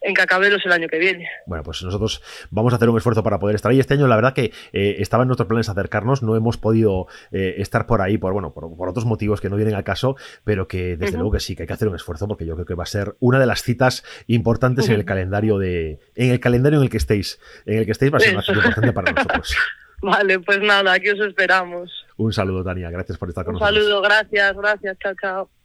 en 0.00 0.14
Cacabelos 0.14 0.64
el 0.64 0.72
año 0.72 0.88
que 0.88 0.98
viene. 0.98 1.28
Bueno, 1.46 1.64
pues 1.64 1.82
nosotros 1.82 2.22
vamos 2.50 2.72
a 2.72 2.76
hacer 2.76 2.88
un 2.88 2.96
esfuerzo 2.96 3.22
para 3.22 3.38
poder 3.38 3.56
estar 3.56 3.70
ahí. 3.72 3.80
Este 3.80 3.94
año, 3.94 4.06
la 4.06 4.16
verdad 4.16 4.34
que 4.34 4.52
eh, 4.72 4.96
estaba 4.98 5.22
en 5.22 5.28
nuestros 5.28 5.48
planes 5.48 5.68
acercarnos, 5.68 6.22
no 6.22 6.36
hemos 6.36 6.56
podido 6.56 7.06
eh, 7.32 7.56
estar 7.58 7.86
por 7.86 8.02
ahí 8.02 8.18
por 8.18 8.32
bueno, 8.32 8.52
por, 8.52 8.76
por 8.76 8.88
otros 8.88 9.04
motivos 9.04 9.40
que 9.40 9.48
no 9.50 9.56
vienen 9.56 9.74
al 9.74 9.84
caso, 9.84 10.16
pero 10.44 10.68
que 10.68 10.96
desde 10.96 11.16
luego 11.16 11.32
que 11.32 11.40
sí, 11.40 11.56
que 11.56 11.62
hay 11.62 11.66
que 11.66 11.72
hacer 11.72 11.88
un 11.88 11.96
esfuerzo 11.96 12.28
porque 12.28 12.46
yo 12.46 12.54
creo 12.54 12.66
que 12.66 12.74
va 12.74 12.84
a 12.84 12.86
ser 12.86 13.16
una 13.20 13.38
de 13.38 13.46
las 13.46 13.62
citas 13.62 14.04
importantes 14.26 14.88
en 14.88 14.94
el 14.94 15.04
calendario 15.04 15.58
de, 15.58 15.98
en 16.14 16.30
el 16.30 16.40
calendario 16.40 16.78
en 16.78 16.84
el 16.84 16.90
que 16.90 16.98
estéis, 16.98 17.40
en 17.64 17.78
el 17.78 17.84
que 17.86 17.92
estéis 17.92 18.12
va 18.12 18.18
a 18.18 18.20
ser 18.20 18.34
una 18.34 18.42
cita 18.42 18.56
importante 18.58 18.92
para 18.92 19.12
nosotros. 19.12 19.56
Vale, 20.02 20.38
pues 20.40 20.60
nada, 20.60 20.92
aquí 20.92 21.08
os 21.08 21.20
esperamos. 21.20 21.90
Un 22.18 22.32
saludo, 22.32 22.62
Tania, 22.62 22.90
gracias 22.90 23.16
por 23.16 23.30
estar 23.30 23.44
con 23.46 23.54
Un 23.54 23.60
nosotros. 23.60 23.82
saludo, 23.84 24.02
gracias, 24.02 24.56
gracias, 24.56 24.98
chao, 24.98 25.14
chao. 25.20 25.55